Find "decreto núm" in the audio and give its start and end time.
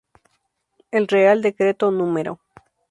1.43-2.35